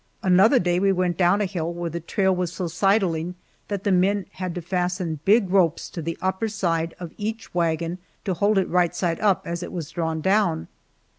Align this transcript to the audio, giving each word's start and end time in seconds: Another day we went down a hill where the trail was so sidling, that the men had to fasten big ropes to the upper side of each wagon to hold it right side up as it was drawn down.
Another 0.23 0.57
day 0.57 0.79
we 0.79 0.91
went 0.91 1.15
down 1.15 1.41
a 1.41 1.45
hill 1.45 1.71
where 1.71 1.91
the 1.91 1.99
trail 1.99 2.35
was 2.35 2.51
so 2.51 2.67
sidling, 2.67 3.35
that 3.67 3.83
the 3.83 3.91
men 3.91 4.25
had 4.31 4.55
to 4.55 4.61
fasten 4.63 5.19
big 5.25 5.51
ropes 5.51 5.91
to 5.91 6.01
the 6.01 6.17
upper 6.23 6.47
side 6.49 6.95
of 6.99 7.13
each 7.19 7.53
wagon 7.53 7.99
to 8.25 8.33
hold 8.33 8.57
it 8.57 8.67
right 8.67 8.95
side 8.95 9.19
up 9.19 9.45
as 9.45 9.61
it 9.61 9.71
was 9.71 9.91
drawn 9.91 10.19
down. 10.19 10.67